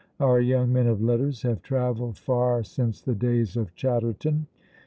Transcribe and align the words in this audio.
Our 0.19 0.39
young 0.39 0.73
men 0.73 0.87
of 0.87 0.99
letters 1.03 1.43
have 1.43 1.61
travelled 1.61 2.17
far 2.17 2.63
since 2.63 3.01
the 3.03 3.13
days 3.13 3.55
of 3.55 3.75
Chatterton. 3.75 4.47